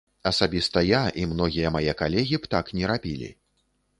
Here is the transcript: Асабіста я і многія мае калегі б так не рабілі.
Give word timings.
Асабіста 0.29 0.79
я 0.85 1.01
і 1.23 1.25
многія 1.33 1.73
мае 1.77 1.93
калегі 2.01 2.41
б 2.45 2.51
так 2.57 2.73
не 2.79 2.89
рабілі. 2.93 3.31